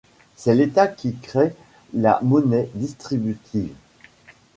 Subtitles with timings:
[0.35, 1.53] C'est l'État qui crée
[1.93, 3.75] la monnaie distributive.